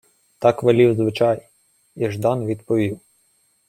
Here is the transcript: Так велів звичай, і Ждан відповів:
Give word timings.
Так 0.39 0.63
велів 0.63 0.95
звичай, 0.97 1.49
і 1.95 2.09
Ждан 2.11 2.45
відповів: 2.45 2.99